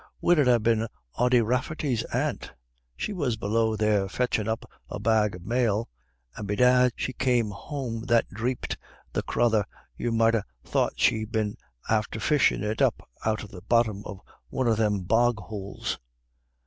Would 0.19 0.39
it 0.39 0.47
ha' 0.47 0.59
been 0.59 0.87
Ody 1.19 1.41
Rafferty's 1.41 2.01
aunt? 2.05 2.53
She 2.95 3.13
was 3.13 3.37
below 3.37 3.75
there 3.75 4.09
fetchin' 4.09 4.47
up 4.47 4.67
a 4.89 4.99
bag 4.99 5.35
of 5.35 5.45
male, 5.45 5.89
and 6.35 6.47
bedad 6.47 6.93
she 6.95 7.13
came 7.13 7.51
home 7.51 8.05
that 8.05 8.27
dhreeped, 8.31 8.77
the 9.13 9.21
crathur, 9.21 9.63
you 9.95 10.11
might 10.11 10.33
ha' 10.33 10.41
thought 10.65 10.93
she'd 10.99 11.31
been 11.31 11.55
after 11.87 12.19
fishin' 12.19 12.63
it 12.63 12.81
up 12.81 13.07
out 13.25 13.43
of 13.43 13.51
the 13.51 13.61
botthom 13.61 14.01
of 14.07 14.21
one 14.49 14.67
of 14.67 14.77
thim 14.77 15.03
bog 15.03 15.37
houles." 15.37 15.99